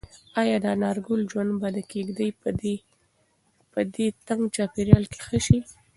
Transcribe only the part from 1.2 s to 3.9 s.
ژوند به د کيږدۍ په